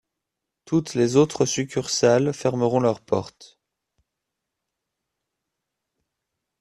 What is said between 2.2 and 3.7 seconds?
fermeront leurs portes.